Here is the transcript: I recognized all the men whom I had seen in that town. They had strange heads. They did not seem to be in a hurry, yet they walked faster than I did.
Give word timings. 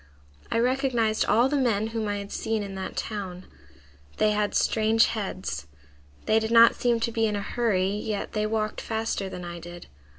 I 0.51 0.57
recognized 0.57 1.25
all 1.27 1.47
the 1.47 1.55
men 1.57 1.85
whom 1.89 2.07
I 2.07 2.15
had 2.17 2.31
seen 2.31 2.63
in 2.63 2.73
that 2.73 2.97
town. 2.97 3.45
They 4.17 4.31
had 4.31 4.55
strange 4.55 5.05
heads. 5.05 5.67
They 6.25 6.39
did 6.39 6.49
not 6.49 6.73
seem 6.73 6.99
to 7.01 7.11
be 7.11 7.27
in 7.27 7.35
a 7.35 7.41
hurry, 7.43 7.91
yet 7.91 8.33
they 8.33 8.47
walked 8.47 8.81
faster 8.81 9.29
than 9.29 9.45
I 9.45 9.59
did. 9.59 9.85